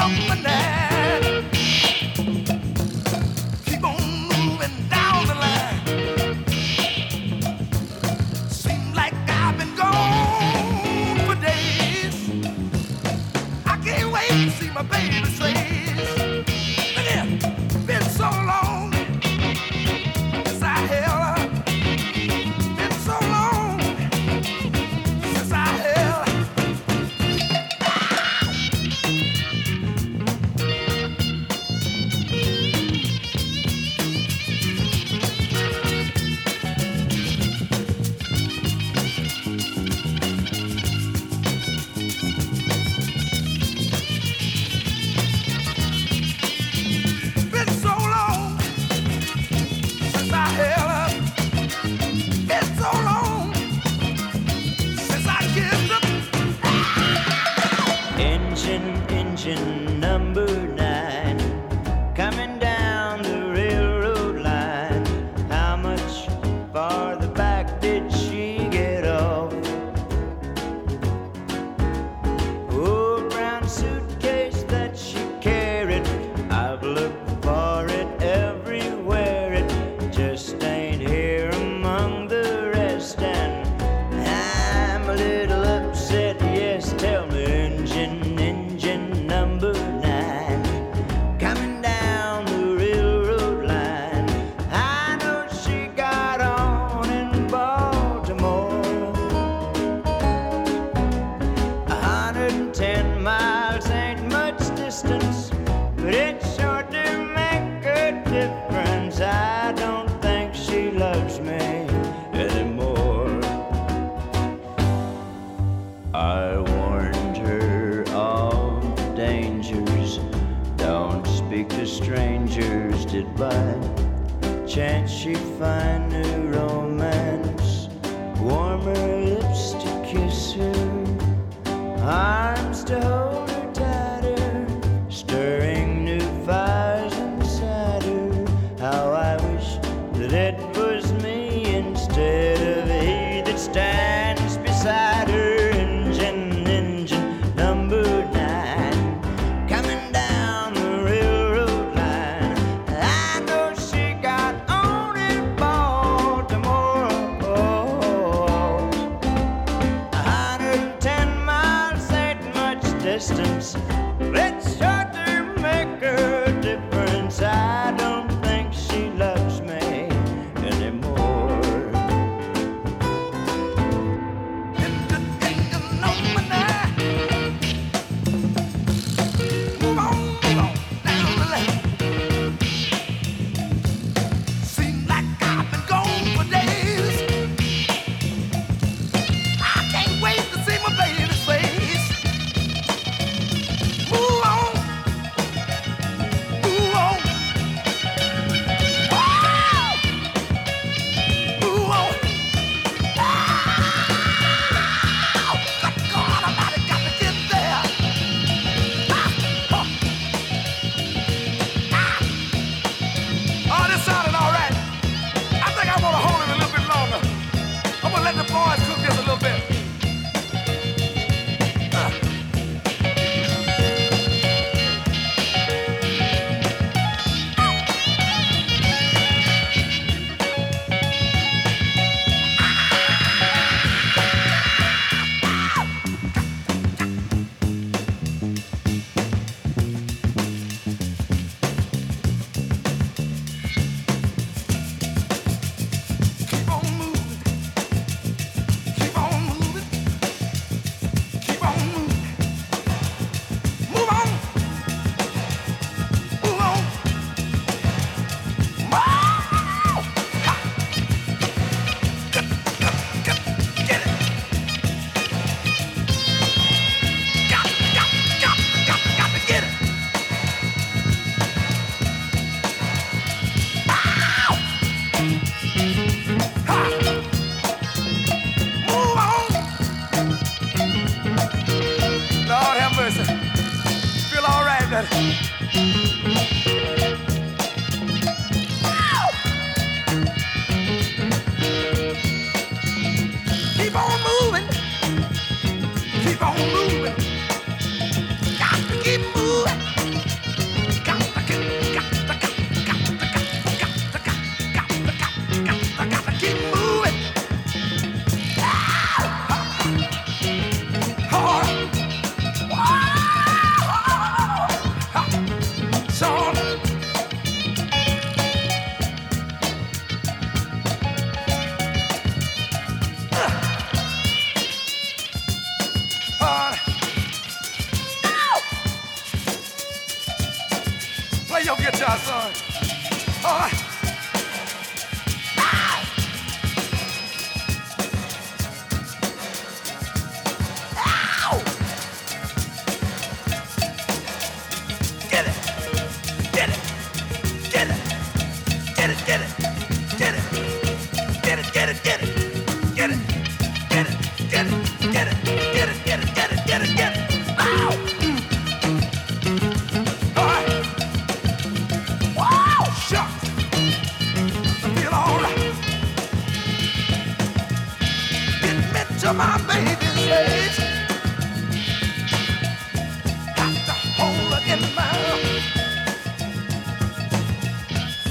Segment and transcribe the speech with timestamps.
[0.00, 0.59] somebody.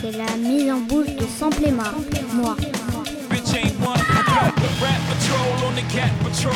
[0.01, 2.56] C'est la mise en bouche de Sample moi.
[5.30, 6.54] patrol on the cat patrol.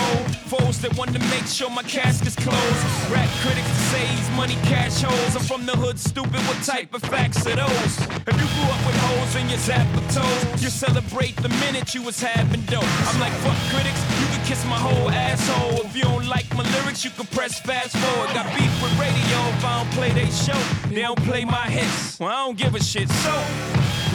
[0.50, 2.84] Foes that want to make sure my casket's closed.
[3.12, 5.36] Rap critics to save money, cash holes.
[5.36, 6.42] I'm from the hood, stupid.
[6.48, 7.94] What type of facts are those?
[8.30, 12.02] If you grew up with holes in your zapper toes, you celebrate the minute you
[12.02, 12.92] was having dope.
[13.10, 15.86] I'm like, fuck critics, you can kiss my whole asshole.
[15.86, 18.34] If you don't like my lyrics, you can press fast forward.
[18.34, 20.60] Got beef with radio if I don't play they show.
[20.90, 22.20] They don't play my hits.
[22.20, 23.10] Well, I don't give a shit.
[23.10, 23.32] So,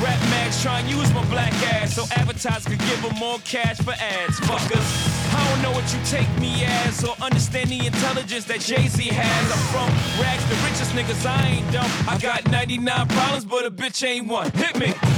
[0.02, 3.78] Rap mags try and use my black ass so advertisers could give them more cash
[3.78, 4.38] for ads.
[4.40, 4.86] Fuckers.
[5.34, 9.52] I don't know what you take me as or understand the intelligence that Jay-Z has.
[9.52, 11.90] I'm from rags, the richest niggas, I ain't dumb.
[12.08, 14.50] I got 99 problems, but a bitch ain't one.
[14.52, 15.17] Hit me.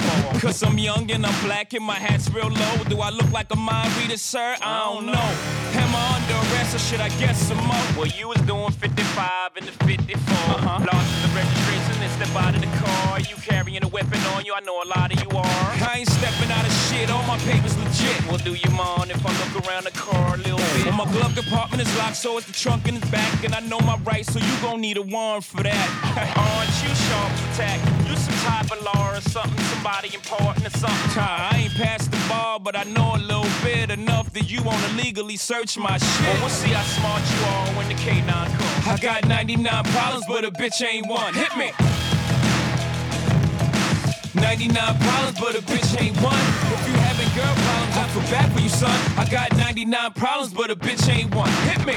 [0.39, 2.83] Cause I'm young and I'm black and my hat's real low.
[2.89, 4.55] Do I look like a mind reader, sir?
[4.61, 5.29] I don't know.
[5.81, 7.85] Am I under arrest or should I guess some more?
[7.95, 10.17] Well, you was doing 55 in the 54.
[10.17, 10.85] Uh-huh.
[10.91, 13.19] Lost the registration and step out of the car.
[13.19, 15.67] You carrying a weapon on you, I know a lot of you are.
[15.87, 18.19] I ain't stepping out of shit, all my papers legit.
[18.27, 20.85] Well, do you mind if I look around the car a little bit?
[20.85, 23.43] Well, my glove compartment is locked, so it's the trunk in the back.
[23.43, 25.87] And I know my rights, so you gon' need a warrant for that.
[26.45, 27.79] Aren't you sharp attack?
[28.07, 31.23] You some type of law or something, somebody important or something.
[31.23, 34.89] I ain't passed the ball, but I know a little bit enough that you wanna
[34.95, 36.27] legally search my shit.
[36.27, 38.87] Well, we'll see how smart you are when the K9 comes.
[38.87, 41.33] I got 99 problems, but a bitch ain't one.
[41.33, 41.71] Hit me.
[44.41, 46.33] 99 problems, but a bitch ain't one.
[46.73, 48.99] If you having girl problems, I feel bad for you, son.
[49.17, 51.49] I got 99 problems, but a bitch ain't one.
[51.69, 51.95] Hit me.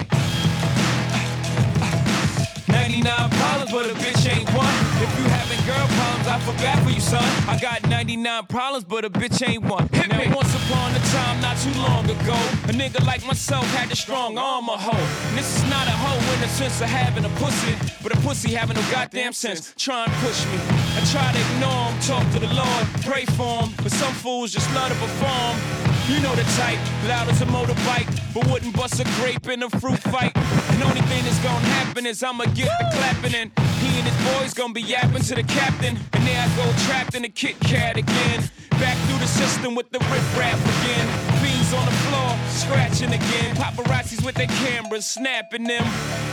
[2.69, 4.75] 99 problems, but a bitch ain't one.
[5.01, 7.25] If you having girl problems, I feel bad for you, son.
[7.49, 9.89] I got 99 problems, but a bitch ain't one.
[9.89, 10.29] Hit now, me.
[10.29, 12.37] once upon a time, not too long ago,
[12.69, 15.07] a nigga like myself had a strong arm, a hoe.
[15.29, 18.21] And this is not a hoe in the sense of having a pussy, but a
[18.21, 19.73] pussy having no goddamn sense.
[19.79, 20.84] Try and push me.
[20.97, 24.53] I try to ignore him, talk to the Lord, pray for him, but some fools
[24.53, 25.59] just love to perform.
[26.07, 29.71] You know the type, loud as a motorbike, but wouldn't bust a grape in a
[29.71, 30.37] fruit fight.
[30.37, 34.19] And only thing that's gonna happen is I'ma get the clapping and he and his
[34.29, 35.99] boys gonna be yapping to the captain.
[36.13, 38.51] And there I go trapped in the Kit Kat again.
[38.79, 41.07] Back through the system with the rip rap again.
[41.41, 42.13] Fiends on the floor,
[42.54, 43.56] scratching again.
[43.56, 45.84] Paparazzis with their cameras, snapping them.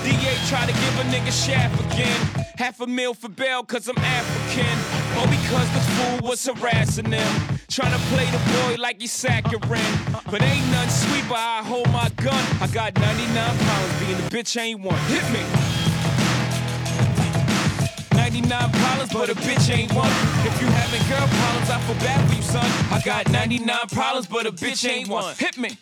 [0.04, 2.46] DA try to give a nigga shaft again.
[2.58, 4.78] Half a meal for bail, cause I'm African.
[5.20, 7.32] Or because the fool was harassing them.
[7.70, 9.98] Trying to play the boy like he's saccharine.
[10.30, 12.44] But ain't none sweet, but I hold my gun.
[12.62, 15.00] I got 99 pounds, being a bitch ain't one.
[15.08, 15.42] Hit me.
[18.16, 20.12] 99 problems, but a bitch ain't one.
[20.46, 22.66] If you having girl problems, I feel bad for you, son.
[22.92, 25.36] I got 99 problems, but a bitch ain't one.
[25.36, 25.78] Hit me.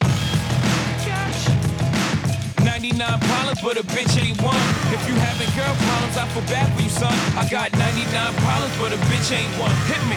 [2.80, 4.56] 99 problems, but a bitch ain't one.
[4.96, 7.12] If you having girl problems, I feel bad for you, son.
[7.36, 9.76] I got 99 problems, but a bitch ain't one.
[9.84, 10.16] Hit me.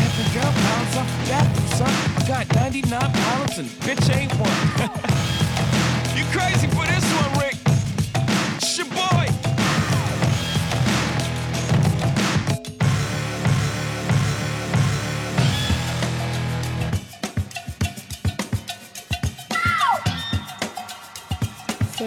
[0.00, 1.92] Having girl problems, I feel bad for you, son.
[2.16, 4.56] I got 99 problems and bitch ain't one.
[6.16, 7.47] you crazy for this one, Rick?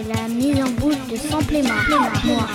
[0.08, 0.70] La mise en
[1.08, 1.68] de Samplément.
[2.24, 2.46] Moi.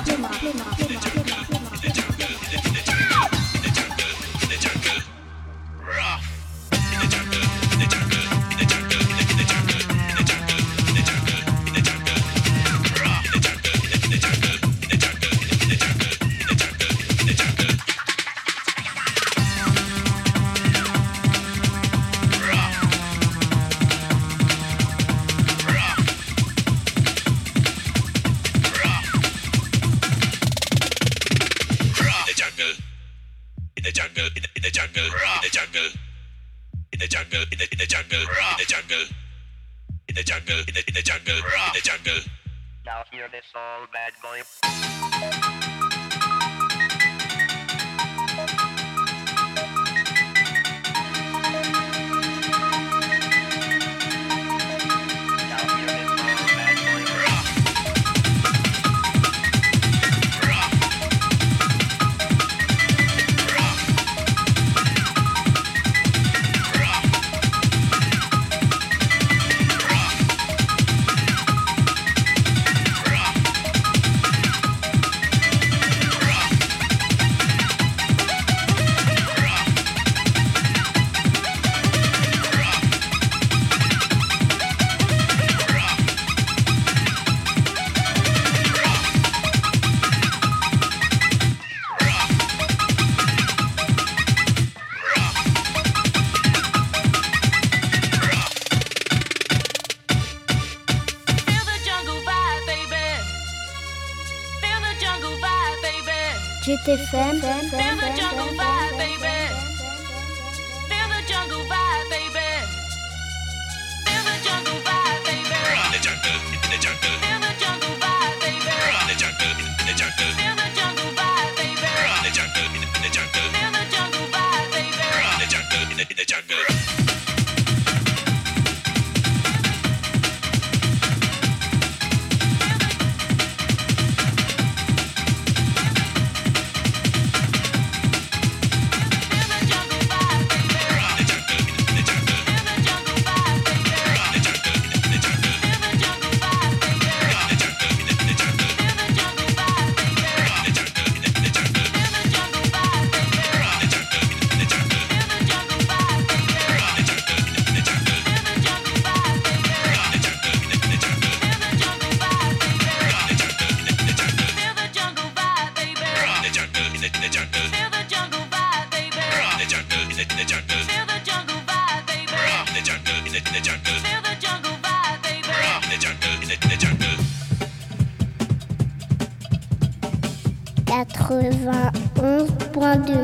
[181.48, 183.24] 91.2.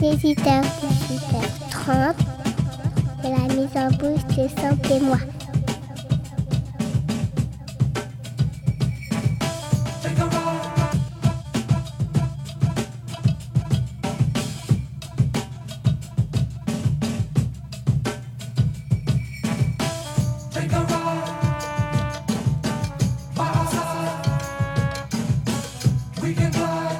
[0.00, 0.62] Les 8h,
[1.70, 2.16] 30
[3.24, 5.18] et la mise en bouche de Santé-moi.
[26.22, 26.99] We can fly.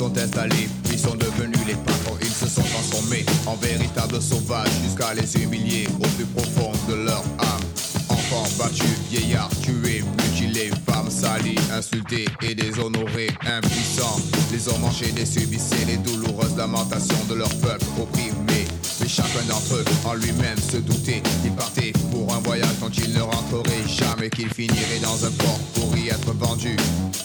[0.00, 2.16] Sont installés, puis sont devenus les patrons.
[2.22, 7.22] Ils se sont transformés en véritables sauvages jusqu'à les humilier au plus profond de leur
[7.38, 7.60] âme.
[8.08, 14.18] Enfants battus, vieillards tués, mutilés, femmes salies, insultées et déshonorées, impuissants.
[14.50, 18.64] Les hommes enchaînés subissaient les douloureuses lamentations de leur peuple opprimé.
[19.00, 23.12] Mais chacun d'entre eux en lui-même se doutait qu'il partait pour un voyage dont il
[23.12, 26.74] ne rentrerait jamais, qu'il finirait dans un port pour y être vendu.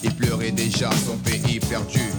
[0.03, 2.11] Il pleurait déjà son pays perdu.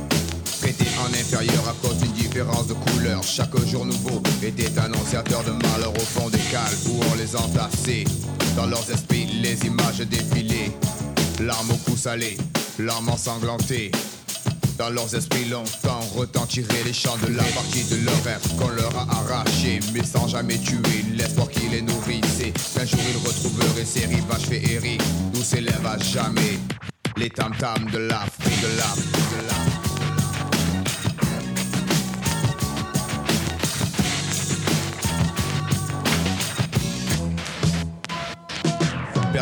[0.66, 3.22] Traité en inférieur à cause d'une différence de couleur.
[3.22, 8.02] Chaque jour nouveau était annonciateur de malheur au fond des cales où on les entassait.
[8.56, 10.72] Dans leurs esprits, les images défilaient.
[11.38, 12.36] Larmes au cou salé,
[12.80, 13.92] larmes ensanglantées.
[14.76, 18.92] Dans leurs esprits longtemps retentiraient les chants de la partie de leur rêve qu'on leur
[18.98, 22.52] a arraché, mais sans jamais tuer l'espoir qui les nourrissait.
[22.74, 26.58] Qu'un jour ils retrouveraient ces rivages féeriques d'où s'élèvent à jamais
[27.16, 29.65] les tam-tams de l'Afrique, de l'Afrique, de l'Afrique.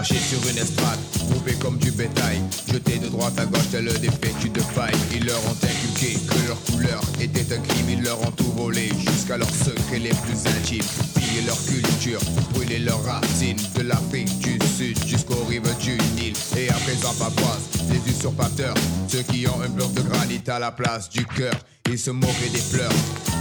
[0.07, 0.99] Perché sur une estrade,
[1.31, 2.39] groupés comme du bétail,
[2.71, 4.93] jetés de droite à gauche tel des vêtus de paille.
[5.15, 8.91] Ils leur ont inculqué que leur couleur était un crime, ils leur ont tout volé
[8.99, 10.85] jusqu'à leurs secrets les plus intimes.
[11.15, 12.21] Pillé leur culture,
[12.53, 16.35] brûlé leurs racines de l'Afrique du Sud jusqu'aux rives du Nil.
[16.59, 18.75] Et à présent pavoisent les usurpateurs,
[19.09, 21.55] ceux qui ont un bloc de granit à la place du cœur.
[21.89, 22.93] Ils se moquaient des pleurs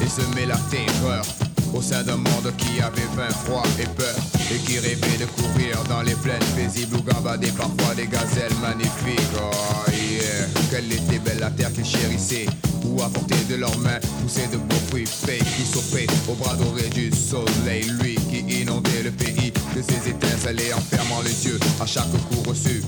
[0.02, 1.26] et semaient la terreur
[1.74, 4.16] au sein d'un monde qui avait faim, froid et peur
[4.52, 9.20] et qui rêvait de courir dans les plaines paisibles où gambadaient parfois des gazelles magnifiques.
[9.38, 12.46] Oh yeah, quelle était belle la terre qu'ils chérissaient,
[12.86, 16.56] où à portée de leurs mains poussaient de beaux fruits frais qui s'offraient au bras
[16.56, 21.46] doré du soleil, lui qui inondait le pays de ses étincelles et en fermant les
[21.46, 22.84] yeux à chaque coup reçu.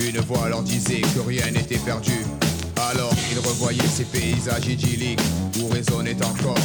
[0.00, 2.24] Une voix leur disait que rien n'était perdu.
[2.90, 5.20] Alors ils revoyaient ces paysages idylliques
[5.60, 6.56] où résonnaient encore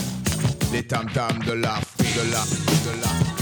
[0.74, 3.33] les tam-tams de l'Afrique, de la, de la.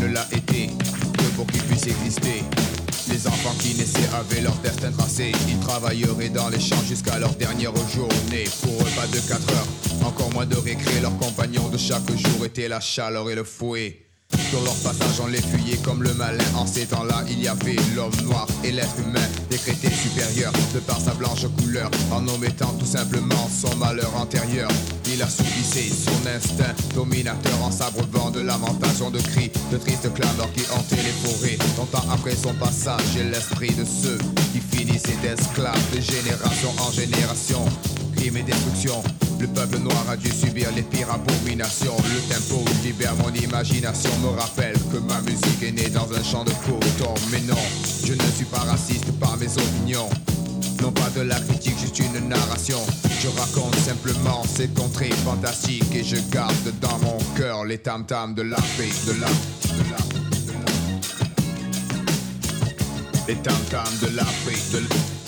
[0.00, 2.42] Ne l'a été que pour qu'ils puissent exister.
[3.08, 5.32] Les enfants qui naissaient avaient leur destin tracé.
[5.48, 8.44] Ils travailleraient dans les champs jusqu'à leur dernière journée.
[8.62, 11.00] Pour eux, pas de 4 heures, encore moins de récré.
[11.00, 14.00] Leurs compagnons de chaque jour étaient la chaleur et le fouet.
[14.50, 16.44] Sur leur passage, on les fuyait comme le malin.
[16.56, 21.00] En ces temps-là, il y avait l'homme noir et l'être humain, décrété supérieur de par
[21.00, 21.90] sa blanche couleur.
[22.10, 24.70] En omettant tout simplement son malheur antérieur,
[25.12, 30.64] il assoupissait son instinct dominateur en s'abreuvant de lamentations, de cris, de tristes clameurs qui
[30.72, 31.58] hantaient les forêts.
[31.78, 34.18] Longtemps après son passage, et l'esprit de ceux
[34.52, 37.64] qui finissaient d'esclaves de génération en génération.
[38.16, 39.02] Crime et destruction,
[39.42, 41.96] le peuple noir a dû subir les pires abominations.
[41.96, 46.44] Le tempo libère mon imagination, me rappelle que ma musique est née dans un champ
[46.44, 47.12] de coton.
[47.32, 47.58] Mais non,
[48.06, 50.08] je ne suis pas raciste par mes opinions.
[50.80, 52.78] Non pas de la critique, juste une narration.
[53.20, 58.42] Je raconte simplement ces contrées fantastiques et je garde dans mon cœur les tam-tams de
[58.42, 59.98] l'Afrique, de la, de la,
[60.46, 60.70] de la.
[63.26, 65.21] Les tam-tams de l'Afrique, de la.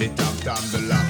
[0.00, 1.09] Les tam-tams de l'Afrique.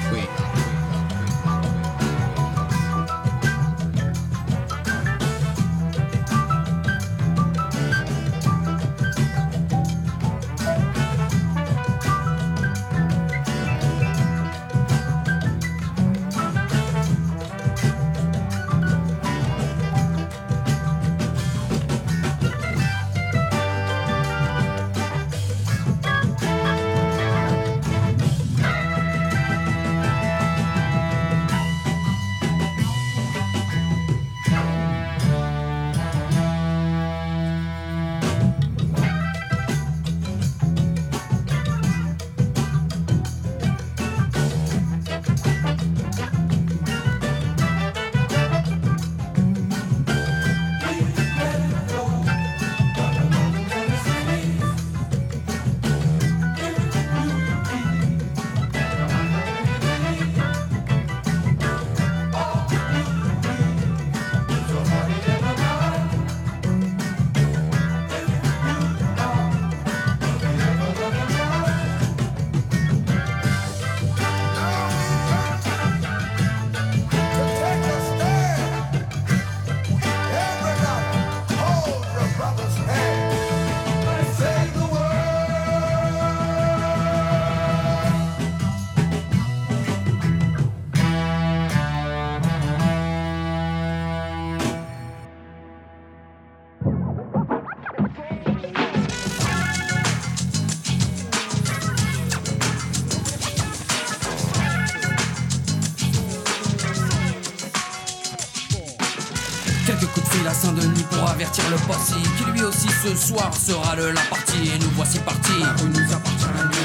[113.03, 114.69] ce soir sera de la partie.
[114.73, 115.63] Et nous voici partis.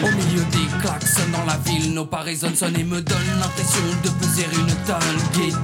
[0.03, 2.25] Au milieu des klaxons dans la ville Nos pas
[2.55, 5.55] sonnent et me donnent l'impression de peser une tonne Get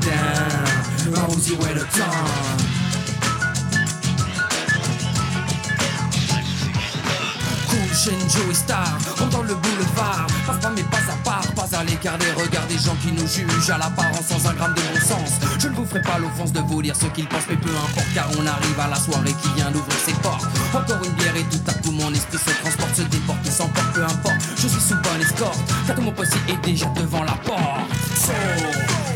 [8.03, 12.19] Shenjo et Star, on dans le boulevard pas mais pas à part, pas à l'écart
[12.19, 15.39] des regards des gens qui nous jugent À l'apparence sans un gramme de bon sens.
[15.61, 18.09] Je ne vous ferai pas l'offense de vous dire ce qu'ils pensent Mais peu importe
[18.13, 20.47] car on arrive à la soirée qui vient d'ouvrir ses portes.
[20.75, 23.93] Encore une bière et tout à coup mon esprit se transporte Se déporte et s'emporte,
[23.95, 24.41] peu importe.
[24.57, 27.87] Je suis sous bonne escorte, car tout mon posse est déjà devant la porte.
[28.17, 29.12] So,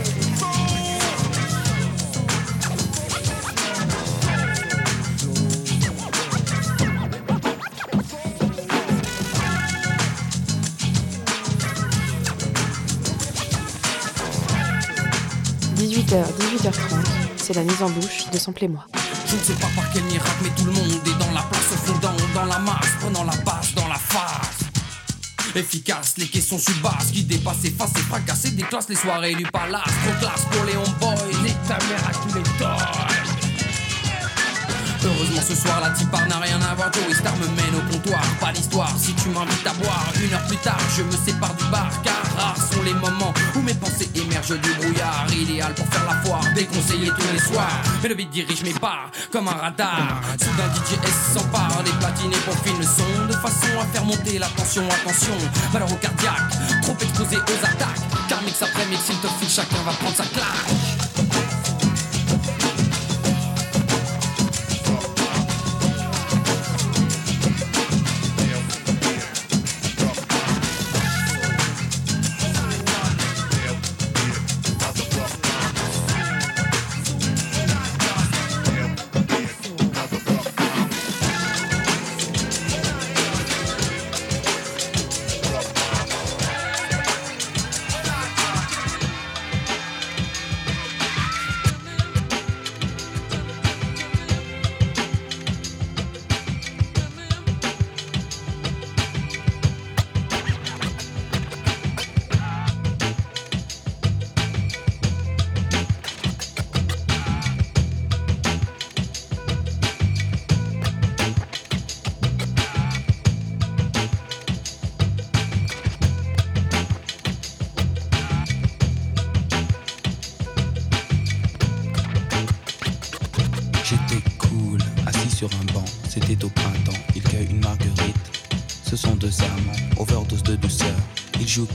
[16.06, 16.70] 18h, 18h30,
[17.36, 18.86] c'est la mise en bouche de Sample-moi.
[19.26, 21.72] Je ne sais pas par quel miracle, mais tout le monde est dans la place,
[21.72, 25.56] au fond, dans, la masse, prenant la base dans la face.
[25.56, 29.82] Efficace, les questions subasses qui dépassent, effacent et fracassent déclassent les soirées du palace.
[29.82, 33.36] Trop classe pour les homeboys, les ta mère à tous les toys.
[35.06, 38.52] Heureusement ce soir la tipar n'a rien à voir Star me mène au comptoir Pas
[38.52, 41.88] d'histoire si tu m'invites à boire Une heure plus tard je me sépare du bar
[42.02, 46.16] Car rares sont les moments où mes pensées émergent du brouillard Idéal pour faire la
[46.22, 47.82] foire, déconseillé tous les soirs.
[48.02, 50.20] Mais le beat dirige mes pas comme un radar.
[50.38, 54.48] Soudain DJS s'empare des platines et peaufine le son De façon à faire monter la
[54.48, 55.34] tension Attention,
[55.72, 56.50] valeur au cardiaque
[56.82, 58.00] Trop exposé aux attaques.
[58.28, 60.85] Car mix après mix il te fout chacun va prendre sa claque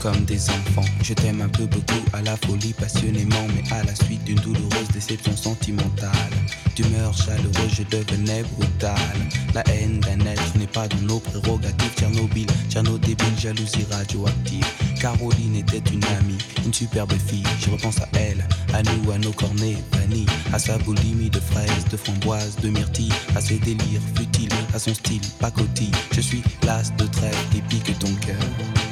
[0.02, 0.84] comme des enfants.
[1.02, 4.88] Je t'aime un peu beaucoup à la folie, passionnément, mais à la suite d'une douloureuse
[4.92, 6.10] déception sentimentale.
[6.74, 9.16] D'humeur chaleureuse, je devenais brutal.
[9.54, 11.94] La haine d'un être n'est pas dans nos prérogatives.
[11.96, 14.66] Tchernobyl, Tcherno débile, jalousie radioactive.
[15.00, 17.44] Caroline était une amie, une superbe fille.
[17.60, 21.84] Je repense à elle, à nous, à nos cornets vanille, à sa boulimie de fraises,
[21.90, 25.92] de framboises, de myrtilles, à ses délires futiles, à son style pacotille.
[26.12, 28.91] Je suis l'as de trêve qui pique ton cœur.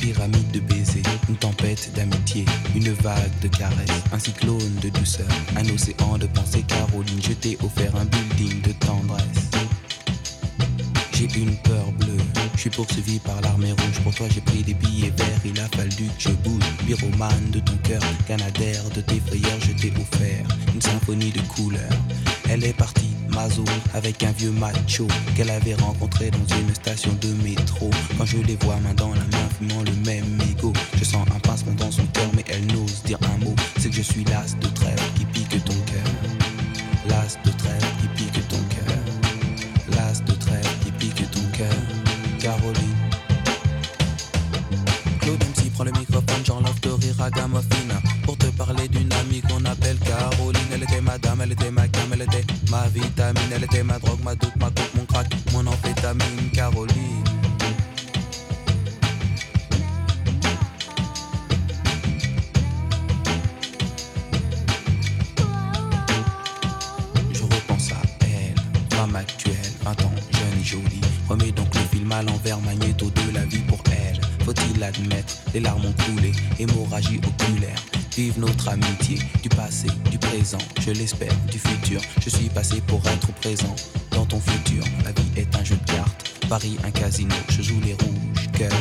[0.00, 5.68] Pyramide de baisers, une tempête d'amitié, une vague de caresses, un cyclone de douceur, un
[5.68, 6.64] océan de pensées.
[6.66, 9.50] Caroline, je t'ai offert un building de tendresse.
[11.12, 12.16] J'ai une peur bleue,
[12.54, 14.00] je suis poursuivi par l'armée rouge.
[14.02, 16.64] Pour toi, j'ai pris des billets verts, il a fallu que je bouge.
[16.86, 22.00] Pyromane de ton cœur, canadaire de tes frayeurs, je t'ai offert une symphonie de couleurs.
[22.48, 23.10] Elle est partie,
[23.94, 27.90] Avec un vieux macho qu'elle avait rencontré dans une station de métro.
[28.18, 31.38] Quand je les vois main dans la main, fumant le même mégot, je sens un
[31.40, 33.54] pincement dans son cœur, mais elle n'ose dire un mot.
[33.78, 36.12] C'est que je suis l'as de trêve qui pique ton cœur.
[37.08, 38.96] L'as de trêve qui pique ton cœur.
[39.92, 41.74] L'as de trêve qui pique ton cœur.
[42.40, 43.10] Caroline.
[45.20, 49.42] Claude MC prend le microphone, j'enlève de rire à Gamophina Pour te parler d'une amie
[49.42, 51.86] qu'on appelle Caroline Elle était ma dame, elle était ma
[52.70, 57.24] Ma vitamine, elle était ma drogue, ma doute, ma coupe, mon crack, mon amphétamine, Caroline.
[67.32, 68.54] Je repense à elle,
[68.96, 71.00] femme actuelle, 20 ans, jeune et jolie.
[71.28, 74.20] Remets donc le film à l'envers, magnéto de la vie pour elle.
[74.44, 76.30] Faut-il admettre, les larmes ont coulé,
[76.60, 77.82] hémorragie oculaire.
[78.16, 82.00] Vive notre amitié, du passé, du présent, je l'espère, du futur.
[82.20, 83.74] Je suis passé pour être présent
[84.10, 84.82] dans ton futur.
[85.04, 88.72] La vie est un jeu de cartes, Paris un casino, je joue les rouges, cœur,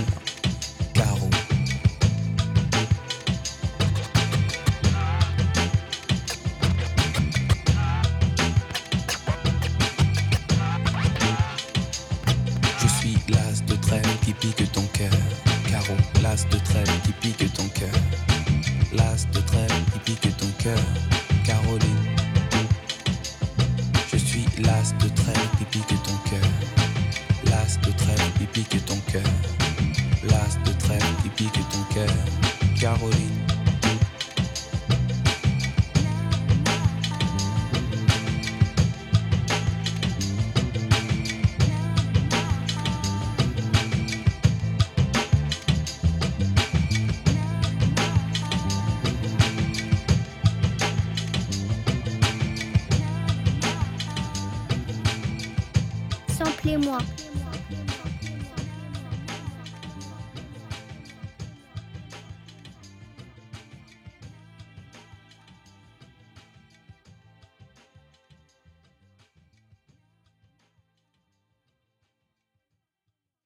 [21.50, 22.06] Caroline.
[24.12, 26.50] Je suis l'as de trêve qui pique ton cœur.
[27.46, 29.24] L'as de trêve qui pique ton cœur.
[30.30, 32.14] L'as de trêve qui pique ton cœur.
[32.80, 33.49] Caroline.